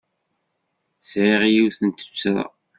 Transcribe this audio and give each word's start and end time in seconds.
Sɛiɣ 1.01 1.41
yiwet 1.53 1.79
n 1.83 1.89
tuttra. 1.91 2.43